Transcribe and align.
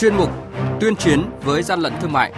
chuyên 0.00 0.16
mục 0.16 0.30
Tuyên 0.80 0.96
chiến 0.96 1.22
với 1.44 1.62
gian 1.62 1.80
lận 1.80 1.92
thương 2.00 2.12
mại. 2.12 2.32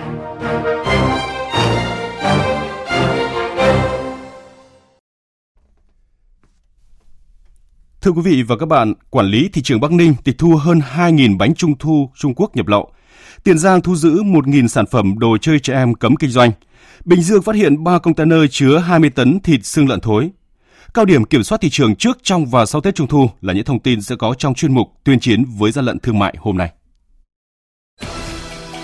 Thưa 8.01 8.11
quý 8.11 8.23
vị 8.25 8.43
và 8.43 8.57
các 8.57 8.67
bạn, 8.67 8.95
quản 9.11 9.27
lý 9.27 9.49
thị 9.53 9.63
trường 9.63 9.81
Bắc 9.81 9.93
Ninh 9.93 10.15
tịch 10.25 10.39
thu 10.39 10.57
hơn 10.57 10.81
2.000 10.95 11.39
bánh 11.39 11.55
trung 11.55 11.79
thu 11.79 12.11
Trung 12.15 12.35
Quốc 12.37 12.57
nhập 12.57 12.67
lậu. 12.67 12.93
Tiền 13.45 13.59
Giang 13.59 13.81
thu 13.81 13.97
giữ 13.97 14.23
1.000 14.23 14.67
sản 14.67 14.87
phẩm 14.87 15.19
đồ 15.19 15.39
chơi 15.39 15.59
trẻ 15.59 15.75
em 15.75 15.95
cấm 15.95 16.17
kinh 16.17 16.31
doanh. 16.31 16.53
Bình 17.05 17.23
Dương 17.23 17.43
phát 17.43 17.55
hiện 17.55 17.85
3 17.85 17.99
container 17.99 18.41
chứa 18.51 18.79
20 18.79 19.11
tấn 19.11 19.41
thịt 19.41 19.65
xương 19.65 19.89
lợn 19.89 20.01
thối. 20.01 20.31
Cao 20.95 21.05
điểm 21.05 21.25
kiểm 21.25 21.43
soát 21.43 21.61
thị 21.61 21.69
trường 21.71 21.97
trước, 21.97 22.19
trong 22.23 22.47
và 22.47 22.67
sau 22.67 22.81
Tết 22.81 22.95
Trung 22.95 23.07
thu 23.07 23.31
là 23.41 23.53
những 23.53 23.65
thông 23.65 23.81
tin 23.81 24.03
sẽ 24.03 24.17
có 24.17 24.35
trong 24.39 24.55
chuyên 24.55 24.75
mục 24.75 24.89
tuyên 25.05 25.21
chiến 25.21 25.45
với 25.59 25.73
gian 25.73 25.85
lận 25.85 25.99
thương 25.99 26.19
mại 26.19 26.35
hôm 26.39 26.57
nay. 26.57 26.73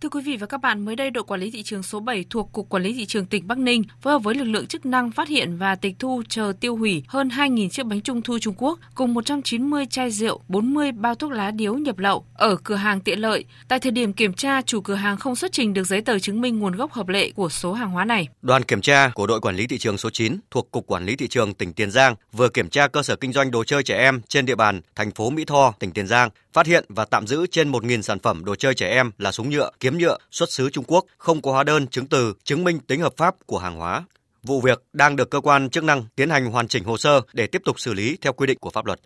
Thưa 0.00 0.08
quý 0.08 0.22
vị 0.22 0.36
và 0.36 0.46
các 0.46 0.60
bạn, 0.60 0.84
mới 0.84 0.96
đây 0.96 1.10
đội 1.10 1.24
quản 1.24 1.40
lý 1.40 1.50
thị 1.50 1.62
trường 1.62 1.82
số 1.82 2.00
7 2.00 2.24
thuộc 2.30 2.52
Cục 2.52 2.68
Quản 2.68 2.82
lý 2.82 2.92
thị 2.92 3.06
trường 3.06 3.26
tỉnh 3.26 3.48
Bắc 3.48 3.58
Ninh 3.58 3.82
phối 4.02 4.12
hợp 4.12 4.18
với 4.18 4.34
lực 4.34 4.44
lượng 4.44 4.66
chức 4.66 4.86
năng 4.86 5.10
phát 5.10 5.28
hiện 5.28 5.56
và 5.56 5.74
tịch 5.74 5.94
thu 5.98 6.22
chờ 6.28 6.52
tiêu 6.60 6.76
hủy 6.76 7.02
hơn 7.08 7.28
2.000 7.28 7.68
chiếc 7.68 7.86
bánh 7.86 8.00
trung 8.00 8.22
thu 8.22 8.38
Trung 8.38 8.54
Quốc 8.58 8.78
cùng 8.94 9.14
190 9.14 9.86
chai 9.90 10.10
rượu, 10.10 10.40
40 10.48 10.92
bao 10.92 11.14
thuốc 11.14 11.32
lá 11.32 11.50
điếu 11.50 11.74
nhập 11.74 11.98
lậu 11.98 12.24
ở 12.34 12.56
cửa 12.56 12.74
hàng 12.74 13.00
tiện 13.00 13.18
lợi. 13.18 13.44
Tại 13.68 13.78
thời 13.78 13.92
điểm 13.92 14.12
kiểm 14.12 14.32
tra, 14.32 14.62
chủ 14.62 14.80
cửa 14.80 14.94
hàng 14.94 15.16
không 15.16 15.36
xuất 15.36 15.52
trình 15.52 15.74
được 15.74 15.84
giấy 15.84 16.00
tờ 16.00 16.18
chứng 16.18 16.40
minh 16.40 16.58
nguồn 16.58 16.76
gốc 16.76 16.92
hợp 16.92 17.08
lệ 17.08 17.30
của 17.30 17.48
số 17.48 17.72
hàng 17.72 17.90
hóa 17.90 18.04
này. 18.04 18.28
Đoàn 18.42 18.62
kiểm 18.62 18.80
tra 18.80 19.08
của 19.14 19.26
đội 19.26 19.40
quản 19.40 19.56
lý 19.56 19.66
thị 19.66 19.78
trường 19.78 19.98
số 19.98 20.10
9 20.10 20.36
thuộc 20.50 20.70
Cục 20.70 20.86
Quản 20.86 21.04
lý 21.06 21.16
thị 21.16 21.28
trường 21.28 21.54
tỉnh 21.54 21.72
Tiền 21.72 21.90
Giang 21.90 22.14
vừa 22.32 22.48
kiểm 22.48 22.68
tra 22.68 22.88
cơ 22.88 23.02
sở 23.02 23.16
kinh 23.16 23.32
doanh 23.32 23.50
đồ 23.50 23.64
chơi 23.64 23.82
trẻ 23.82 23.98
em 23.98 24.20
trên 24.28 24.46
địa 24.46 24.56
bàn 24.56 24.80
thành 24.94 25.10
phố 25.10 25.30
Mỹ 25.30 25.44
Tho, 25.44 25.72
tỉnh 25.78 25.90
Tiền 25.90 26.06
Giang, 26.06 26.30
phát 26.52 26.66
hiện 26.66 26.84
và 26.88 27.04
tạm 27.04 27.26
giữ 27.26 27.46
trên 27.46 27.72
1.000 27.72 28.02
sản 28.02 28.18
phẩm 28.18 28.44
đồ 28.44 28.54
chơi 28.54 28.74
trẻ 28.74 28.90
em 28.90 29.10
là 29.18 29.32
súng 29.32 29.50
nhựa, 29.50 29.70
kiếm 29.80 29.87
nhựa 29.96 30.18
xuất 30.30 30.50
xứ 30.50 30.70
Trung 30.70 30.84
Quốc, 30.84 31.04
không 31.18 31.42
có 31.42 31.52
hóa 31.52 31.64
đơn 31.64 31.86
chứng 31.86 32.06
từ 32.06 32.34
chứng 32.44 32.64
minh 32.64 32.80
tính 32.80 33.00
hợp 33.00 33.12
pháp 33.16 33.34
của 33.46 33.58
hàng 33.58 33.76
hóa. 33.76 34.04
Vụ 34.42 34.60
việc 34.60 34.82
đang 34.92 35.16
được 35.16 35.30
cơ 35.30 35.40
quan 35.40 35.70
chức 35.70 35.84
năng 35.84 36.04
tiến 36.16 36.30
hành 36.30 36.46
hoàn 36.46 36.68
chỉnh 36.68 36.84
hồ 36.84 36.96
sơ 36.96 37.20
để 37.32 37.46
tiếp 37.46 37.62
tục 37.64 37.80
xử 37.80 37.94
lý 37.94 38.16
theo 38.20 38.32
quy 38.32 38.46
định 38.46 38.58
của 38.58 38.70
pháp 38.70 38.86
luật. 38.86 39.00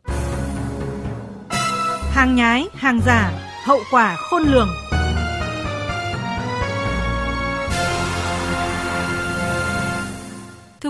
Hàng 2.13 2.35
nhái, 2.35 2.67
hàng 2.73 3.01
giả, 3.07 3.33
hậu 3.65 3.81
quả 3.91 4.17
khôn 4.17 4.43
lường. 4.43 4.69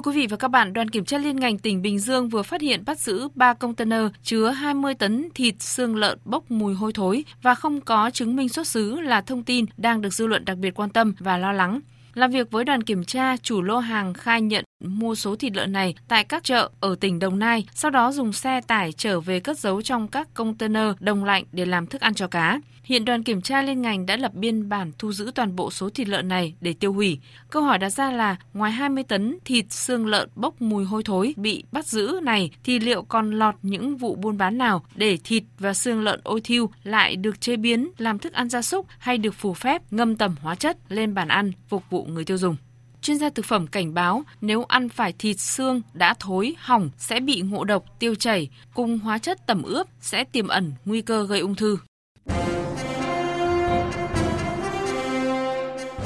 Quý 0.02 0.12
vị 0.12 0.26
và 0.26 0.36
các 0.36 0.48
bạn, 0.48 0.72
đoàn 0.72 0.88
kiểm 0.88 1.04
tra 1.04 1.18
liên 1.18 1.36
ngành 1.36 1.58
tỉnh 1.58 1.82
Bình 1.82 1.98
Dương 1.98 2.28
vừa 2.28 2.42
phát 2.42 2.60
hiện 2.60 2.84
bắt 2.86 2.98
giữ 2.98 3.28
3 3.34 3.54
container 3.54 4.02
chứa 4.22 4.50
20 4.50 4.94
tấn 4.94 5.28
thịt 5.34 5.54
xương 5.58 5.96
lợn 5.96 6.18
bốc 6.24 6.50
mùi 6.50 6.74
hôi 6.74 6.92
thối 6.92 7.24
và 7.42 7.54
không 7.54 7.80
có 7.80 8.10
chứng 8.10 8.36
minh 8.36 8.48
xuất 8.48 8.66
xứ 8.66 9.00
là 9.00 9.20
thông 9.20 9.42
tin 9.42 9.64
đang 9.76 10.00
được 10.00 10.14
dư 10.14 10.26
luận 10.26 10.44
đặc 10.44 10.58
biệt 10.58 10.74
quan 10.74 10.90
tâm 10.90 11.14
và 11.18 11.38
lo 11.38 11.52
lắng. 11.52 11.80
Làm 12.14 12.30
việc 12.30 12.50
với 12.50 12.64
đoàn 12.64 12.82
kiểm 12.82 13.04
tra, 13.04 13.36
chủ 13.36 13.62
lô 13.62 13.78
hàng 13.78 14.14
khai 14.14 14.40
nhận 14.40 14.64
mua 14.82 15.14
số 15.14 15.36
thịt 15.36 15.56
lợn 15.56 15.72
này 15.72 15.94
tại 16.08 16.24
các 16.24 16.44
chợ 16.44 16.70
ở 16.80 16.94
tỉnh 17.00 17.18
Đồng 17.18 17.38
Nai, 17.38 17.66
sau 17.74 17.90
đó 17.90 18.12
dùng 18.12 18.32
xe 18.32 18.60
tải 18.60 18.92
trở 18.92 19.20
về 19.20 19.40
cất 19.40 19.58
giấu 19.58 19.82
trong 19.82 20.08
các 20.08 20.34
container 20.34 20.86
đông 21.00 21.24
lạnh 21.24 21.44
để 21.52 21.66
làm 21.66 21.86
thức 21.86 22.00
ăn 22.00 22.14
cho 22.14 22.26
cá. 22.26 22.60
Hiện 22.84 23.04
đoàn 23.04 23.22
kiểm 23.22 23.42
tra 23.42 23.62
liên 23.62 23.82
ngành 23.82 24.06
đã 24.06 24.16
lập 24.16 24.34
biên 24.34 24.68
bản 24.68 24.92
thu 24.98 25.12
giữ 25.12 25.30
toàn 25.34 25.56
bộ 25.56 25.70
số 25.70 25.90
thịt 25.90 26.08
lợn 26.08 26.28
này 26.28 26.54
để 26.60 26.74
tiêu 26.80 26.92
hủy. 26.92 27.18
Câu 27.50 27.62
hỏi 27.62 27.78
đặt 27.78 27.90
ra 27.90 28.12
là 28.12 28.36
ngoài 28.54 28.72
20 28.72 29.04
tấn 29.04 29.38
thịt 29.44 29.72
xương 29.72 30.06
lợn 30.06 30.28
bốc 30.34 30.62
mùi 30.62 30.84
hôi 30.84 31.02
thối 31.02 31.34
bị 31.36 31.64
bắt 31.72 31.86
giữ 31.86 32.20
này 32.22 32.50
thì 32.64 32.78
liệu 32.78 33.02
còn 33.02 33.30
lọt 33.30 33.54
những 33.62 33.96
vụ 33.96 34.14
buôn 34.14 34.38
bán 34.38 34.58
nào 34.58 34.84
để 34.94 35.18
thịt 35.24 35.42
và 35.58 35.74
xương 35.74 36.02
lợn 36.02 36.20
ôi 36.24 36.40
thiêu 36.44 36.70
lại 36.84 37.16
được 37.16 37.40
chế 37.40 37.56
biến 37.56 37.90
làm 37.98 38.18
thức 38.18 38.32
ăn 38.32 38.48
gia 38.48 38.62
súc 38.62 38.86
hay 38.98 39.18
được 39.18 39.34
phù 39.34 39.54
phép 39.54 39.82
ngâm 39.90 40.16
tẩm 40.16 40.34
hóa 40.40 40.54
chất 40.54 40.76
lên 40.88 41.14
bàn 41.14 41.28
ăn 41.28 41.52
phục 41.68 41.90
vụ 41.90 42.04
người 42.04 42.24
tiêu 42.24 42.38
dùng? 42.38 42.56
Chuyên 43.02 43.18
gia 43.18 43.30
thực 43.30 43.44
phẩm 43.44 43.66
cảnh 43.66 43.94
báo 43.94 44.22
nếu 44.40 44.64
ăn 44.68 44.88
phải 44.88 45.12
thịt 45.18 45.40
xương 45.40 45.82
đã 45.94 46.14
thối, 46.20 46.54
hỏng 46.58 46.90
sẽ 46.98 47.20
bị 47.20 47.40
ngộ 47.40 47.64
độc, 47.64 47.84
tiêu 47.98 48.14
chảy 48.14 48.48
cùng 48.74 48.98
hóa 48.98 49.18
chất 49.18 49.46
tẩm 49.46 49.62
ướp 49.62 49.86
sẽ 50.00 50.24
tiềm 50.24 50.48
ẩn 50.48 50.72
nguy 50.84 51.02
cơ 51.02 51.26
gây 51.26 51.40
ung 51.40 51.54
thư. 51.54 51.78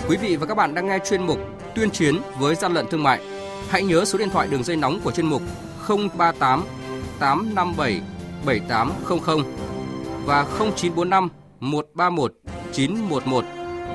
Quý 0.08 0.16
vị 0.16 0.36
và 0.36 0.46
các 0.46 0.54
bạn 0.54 0.74
đang 0.74 0.86
nghe 0.86 0.98
chuyên 1.10 1.26
mục 1.26 1.38
Tuyên 1.74 1.90
chiến 1.90 2.20
với 2.38 2.54
gian 2.54 2.74
lận 2.74 2.86
thương 2.90 3.02
mại. 3.02 3.20
Hãy 3.68 3.82
nhớ 3.82 4.04
số 4.04 4.18
điện 4.18 4.30
thoại 4.30 4.48
đường 4.50 4.64
dây 4.64 4.76
nóng 4.76 5.00
của 5.00 5.10
chuyên 5.10 5.26
mục 5.26 5.42
038 5.88 6.64
857 7.18 8.00
7800 8.46 9.38
và 10.24 10.44
0945 10.58 11.28
131 11.60 12.32
911. 12.72 13.65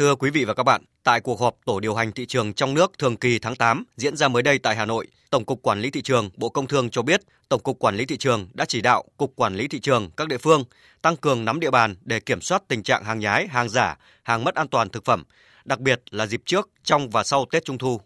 Thưa 0.00 0.14
quý 0.14 0.30
vị 0.30 0.44
và 0.44 0.54
các 0.54 0.62
bạn, 0.62 0.82
tại 1.02 1.20
cuộc 1.20 1.40
họp 1.40 1.56
Tổ 1.64 1.80
điều 1.80 1.94
hành 1.94 2.12
thị 2.12 2.26
trường 2.26 2.52
trong 2.52 2.74
nước 2.74 2.92
thường 2.98 3.16
kỳ 3.16 3.38
tháng 3.38 3.56
8 3.56 3.84
diễn 3.96 4.16
ra 4.16 4.28
mới 4.28 4.42
đây 4.42 4.58
tại 4.58 4.76
Hà 4.76 4.84
Nội, 4.86 5.06
Tổng 5.30 5.44
cục 5.44 5.62
Quản 5.62 5.80
lý 5.80 5.90
thị 5.90 6.02
trường 6.02 6.30
Bộ 6.36 6.48
Công 6.48 6.66
Thương 6.66 6.90
cho 6.90 7.02
biết, 7.02 7.20
Tổng 7.48 7.62
cục 7.62 7.78
Quản 7.78 7.96
lý 7.96 8.06
thị 8.06 8.16
trường 8.16 8.48
đã 8.54 8.64
chỉ 8.64 8.80
đạo 8.80 9.04
Cục 9.16 9.36
Quản 9.36 9.54
lý 9.54 9.68
thị 9.68 9.80
trường 9.80 10.10
các 10.16 10.28
địa 10.28 10.38
phương 10.38 10.64
tăng 11.02 11.16
cường 11.16 11.44
nắm 11.44 11.60
địa 11.60 11.70
bàn 11.70 11.94
để 12.04 12.20
kiểm 12.20 12.40
soát 12.40 12.62
tình 12.68 12.82
trạng 12.82 13.04
hàng 13.04 13.18
nhái, 13.18 13.46
hàng 13.46 13.68
giả, 13.68 13.98
hàng 14.22 14.44
mất 14.44 14.54
an 14.54 14.68
toàn 14.68 14.88
thực 14.88 15.04
phẩm, 15.04 15.24
đặc 15.64 15.80
biệt 15.80 16.02
là 16.10 16.26
dịp 16.26 16.42
trước, 16.44 16.70
trong 16.84 17.10
và 17.10 17.24
sau 17.24 17.44
Tết 17.50 17.64
Trung 17.64 17.78
thu. 17.78 18.00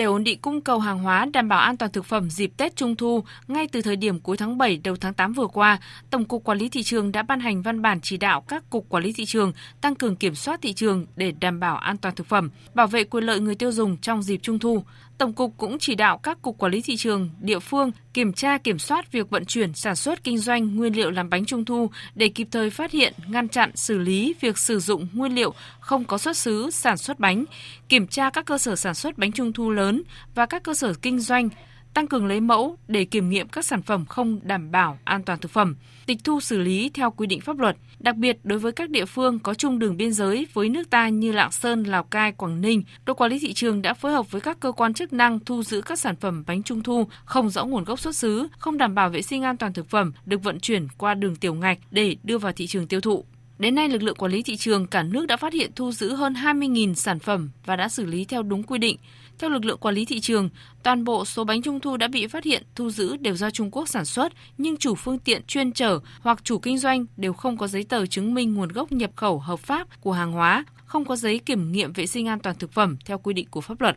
Để 0.00 0.04
ổn 0.04 0.24
định 0.24 0.38
cung 0.40 0.60
cầu 0.60 0.78
hàng 0.78 0.98
hóa 0.98 1.26
đảm 1.32 1.48
bảo 1.48 1.58
an 1.58 1.76
toàn 1.76 1.92
thực 1.92 2.04
phẩm 2.04 2.30
dịp 2.30 2.52
Tết 2.56 2.76
Trung 2.76 2.96
thu, 2.96 3.24
ngay 3.48 3.68
từ 3.72 3.82
thời 3.82 3.96
điểm 3.96 4.20
cuối 4.20 4.36
tháng 4.36 4.58
7 4.58 4.80
đầu 4.84 4.96
tháng 4.96 5.14
8 5.14 5.32
vừa 5.32 5.46
qua, 5.46 5.78
Tổng 6.10 6.24
cục 6.24 6.44
Quản 6.44 6.58
lý 6.58 6.68
thị 6.68 6.82
trường 6.82 7.12
đã 7.12 7.22
ban 7.22 7.40
hành 7.40 7.62
văn 7.62 7.82
bản 7.82 8.00
chỉ 8.02 8.16
đạo 8.16 8.40
các 8.40 8.70
cục 8.70 8.88
quản 8.88 9.02
lý 9.02 9.12
thị 9.12 9.24
trường 9.24 9.52
tăng 9.80 9.94
cường 9.94 10.16
kiểm 10.16 10.34
soát 10.34 10.62
thị 10.62 10.72
trường 10.72 11.06
để 11.16 11.32
đảm 11.40 11.60
bảo 11.60 11.76
an 11.76 11.96
toàn 11.96 12.14
thực 12.14 12.26
phẩm, 12.26 12.50
bảo 12.74 12.86
vệ 12.86 13.04
quyền 13.04 13.24
lợi 13.24 13.40
người 13.40 13.54
tiêu 13.54 13.72
dùng 13.72 13.96
trong 13.96 14.22
dịp 14.22 14.40
Trung 14.42 14.58
thu. 14.58 14.82
Tổng 15.18 15.32
cục 15.32 15.54
cũng 15.56 15.78
chỉ 15.78 15.94
đạo 15.94 16.18
các 16.18 16.42
cục 16.42 16.58
quản 16.58 16.72
lý 16.72 16.80
thị 16.80 16.96
trường 16.96 17.30
địa 17.40 17.58
phương 17.58 17.90
kiểm 18.14 18.32
tra 18.32 18.58
kiểm 18.58 18.78
soát 18.78 19.12
việc 19.12 19.30
vận 19.30 19.44
chuyển, 19.44 19.74
sản 19.74 19.96
xuất 19.96 20.24
kinh 20.24 20.38
doanh 20.38 20.76
nguyên 20.76 20.96
liệu 20.96 21.10
làm 21.10 21.30
bánh 21.30 21.44
trung 21.44 21.64
thu 21.64 21.90
để 22.14 22.28
kịp 22.28 22.48
thời 22.50 22.70
phát 22.70 22.90
hiện, 22.90 23.14
ngăn 23.28 23.48
chặn, 23.48 23.70
xử 23.74 23.98
lý 23.98 24.34
việc 24.40 24.58
sử 24.58 24.78
dụng 24.78 25.08
nguyên 25.12 25.34
liệu 25.34 25.54
không 25.80 26.04
có 26.04 26.18
xuất 26.18 26.36
xứ 26.36 26.70
sản 26.70 26.96
xuất 26.96 27.20
bánh, 27.20 27.44
kiểm 27.90 28.06
tra 28.06 28.30
các 28.30 28.46
cơ 28.46 28.58
sở 28.58 28.76
sản 28.76 28.94
xuất 28.94 29.18
bánh 29.18 29.32
trung 29.32 29.52
thu 29.52 29.70
lớn 29.70 30.02
và 30.34 30.46
các 30.46 30.62
cơ 30.62 30.74
sở 30.74 30.94
kinh 30.94 31.18
doanh 31.18 31.48
tăng 31.94 32.06
cường 32.06 32.26
lấy 32.26 32.40
mẫu 32.40 32.76
để 32.88 33.04
kiểm 33.04 33.30
nghiệm 33.30 33.48
các 33.48 33.64
sản 33.64 33.82
phẩm 33.82 34.06
không 34.06 34.40
đảm 34.42 34.70
bảo 34.70 34.98
an 35.04 35.22
toàn 35.22 35.38
thực 35.38 35.50
phẩm, 35.50 35.76
tịch 36.06 36.18
thu 36.24 36.40
xử 36.40 36.58
lý 36.58 36.90
theo 36.94 37.10
quy 37.10 37.26
định 37.26 37.40
pháp 37.40 37.58
luật, 37.58 37.76
đặc 37.98 38.16
biệt 38.16 38.38
đối 38.44 38.58
với 38.58 38.72
các 38.72 38.90
địa 38.90 39.04
phương 39.04 39.38
có 39.38 39.54
chung 39.54 39.78
đường 39.78 39.96
biên 39.96 40.12
giới 40.12 40.46
với 40.52 40.68
nước 40.68 40.90
ta 40.90 41.08
như 41.08 41.32
Lạng 41.32 41.50
Sơn, 41.50 41.82
Lào 41.82 42.04
Cai, 42.04 42.32
Quảng 42.32 42.60
Ninh, 42.60 42.82
đội 43.04 43.14
quản 43.14 43.30
lý 43.30 43.38
thị 43.38 43.52
trường 43.52 43.82
đã 43.82 43.94
phối 43.94 44.12
hợp 44.12 44.30
với 44.30 44.40
các 44.40 44.60
cơ 44.60 44.72
quan 44.72 44.94
chức 44.94 45.12
năng 45.12 45.40
thu 45.40 45.62
giữ 45.62 45.80
các 45.80 45.98
sản 45.98 46.16
phẩm 46.16 46.44
bánh 46.46 46.62
trung 46.62 46.82
thu 46.82 47.06
không 47.24 47.50
rõ 47.50 47.64
nguồn 47.64 47.84
gốc 47.84 48.00
xuất 48.00 48.16
xứ, 48.16 48.48
không 48.58 48.78
đảm 48.78 48.94
bảo 48.94 49.08
vệ 49.08 49.22
sinh 49.22 49.42
an 49.42 49.56
toàn 49.56 49.72
thực 49.72 49.88
phẩm 49.88 50.12
được 50.26 50.42
vận 50.42 50.60
chuyển 50.60 50.88
qua 50.98 51.14
đường 51.14 51.36
tiểu 51.36 51.54
ngạch 51.54 51.78
để 51.90 52.16
đưa 52.22 52.38
vào 52.38 52.52
thị 52.52 52.66
trường 52.66 52.86
tiêu 52.86 53.00
thụ. 53.00 53.24
Đến 53.60 53.74
nay, 53.74 53.88
lực 53.88 54.02
lượng 54.02 54.14
quản 54.14 54.32
lý 54.32 54.42
thị 54.42 54.56
trường 54.56 54.86
cả 54.86 55.02
nước 55.02 55.26
đã 55.26 55.36
phát 55.36 55.52
hiện 55.52 55.70
thu 55.76 55.92
giữ 55.92 56.14
hơn 56.14 56.32
20.000 56.32 56.94
sản 56.94 57.18
phẩm 57.18 57.50
và 57.66 57.76
đã 57.76 57.88
xử 57.88 58.06
lý 58.06 58.24
theo 58.24 58.42
đúng 58.42 58.62
quy 58.62 58.78
định. 58.78 58.96
Theo 59.38 59.50
lực 59.50 59.64
lượng 59.64 59.78
quản 59.78 59.94
lý 59.94 60.04
thị 60.04 60.20
trường, 60.20 60.48
toàn 60.82 61.04
bộ 61.04 61.24
số 61.24 61.44
bánh 61.44 61.62
trung 61.62 61.80
thu 61.80 61.96
đã 61.96 62.08
bị 62.08 62.26
phát 62.26 62.44
hiện 62.44 62.62
thu 62.74 62.90
giữ 62.90 63.16
đều 63.16 63.34
do 63.34 63.50
Trung 63.50 63.70
Quốc 63.70 63.88
sản 63.88 64.04
xuất, 64.04 64.32
nhưng 64.58 64.76
chủ 64.76 64.94
phương 64.94 65.18
tiện 65.18 65.42
chuyên 65.46 65.72
chở 65.72 65.98
hoặc 66.20 66.44
chủ 66.44 66.58
kinh 66.58 66.78
doanh 66.78 67.06
đều 67.16 67.32
không 67.32 67.56
có 67.56 67.66
giấy 67.66 67.84
tờ 67.84 68.06
chứng 68.06 68.34
minh 68.34 68.54
nguồn 68.54 68.68
gốc 68.68 68.92
nhập 68.92 69.10
khẩu 69.16 69.38
hợp 69.38 69.60
pháp 69.60 70.00
của 70.00 70.12
hàng 70.12 70.32
hóa, 70.32 70.64
không 70.84 71.04
có 71.04 71.16
giấy 71.16 71.38
kiểm 71.38 71.72
nghiệm 71.72 71.92
vệ 71.92 72.06
sinh 72.06 72.28
an 72.28 72.38
toàn 72.38 72.56
thực 72.58 72.72
phẩm 72.72 72.96
theo 73.04 73.18
quy 73.18 73.34
định 73.34 73.46
của 73.50 73.60
pháp 73.60 73.80
luật. 73.80 73.96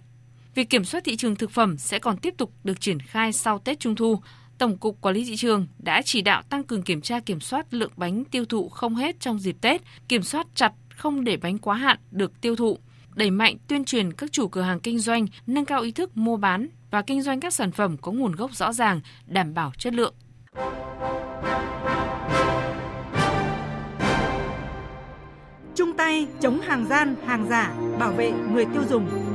Việc 0.56 0.70
kiểm 0.70 0.86
soát 0.86 1.04
thị 1.04 1.16
trường 1.16 1.36
thực 1.36 1.52
phẩm 1.52 1.78
sẽ 1.78 2.00
còn 2.00 2.18
tiếp 2.18 2.34
tục 2.38 2.52
được 2.64 2.82
triển 2.82 3.00
khai 3.00 3.34
sau 3.34 3.60
Tết 3.60 3.80
Trung 3.80 3.96
thu. 3.96 4.20
Tổng 4.64 4.78
cục 4.78 5.02
Quản 5.02 5.16
lý 5.16 5.26
thị 5.26 5.36
trường 5.36 5.68
đã 5.78 6.02
chỉ 6.06 6.22
đạo 6.22 6.42
tăng 6.50 6.64
cường 6.64 6.82
kiểm 6.82 7.02
tra 7.02 7.20
kiểm 7.20 7.40
soát 7.40 7.74
lượng 7.74 7.92
bánh 7.98 8.26
tiêu 8.26 8.46
thụ 8.46 8.70
không 8.70 8.96
hết 8.96 9.20
trong 9.20 9.40
dịp 9.40 9.56
Tết, 9.62 9.82
kiểm 10.08 10.24
soát 10.24 10.48
chặt 10.56 10.74
không 10.90 11.24
để 11.24 11.38
bánh 11.38 11.58
quá 11.58 11.76
hạn 11.76 11.98
được 12.12 12.42
tiêu 12.42 12.56
thụ, 12.56 12.78
đẩy 13.16 13.32
mạnh 13.32 13.58
tuyên 13.68 13.86
truyền 13.86 14.14
các 14.14 14.32
chủ 14.32 14.48
cửa 14.48 14.62
hàng 14.62 14.80
kinh 14.80 15.00
doanh 15.00 15.28
nâng 15.48 15.66
cao 15.66 15.82
ý 15.82 15.92
thức 15.92 16.18
mua 16.18 16.38
bán 16.38 16.68
và 16.92 17.02
kinh 17.02 17.22
doanh 17.22 17.40
các 17.40 17.54
sản 17.54 17.72
phẩm 17.72 17.98
có 17.98 18.12
nguồn 18.12 18.32
gốc 18.32 18.56
rõ 18.56 18.74
ràng, 18.74 19.02
đảm 19.26 19.54
bảo 19.54 19.72
chất 19.78 19.94
lượng. 19.94 20.14
Chung 25.76 25.94
tay 25.98 26.28
chống 26.42 26.62
hàng 26.62 26.86
gian, 26.90 27.16
hàng 27.26 27.48
giả, 27.50 27.74
bảo 28.00 28.12
vệ 28.12 28.32
người 28.32 28.66
tiêu 28.66 28.84
dùng. 28.90 29.33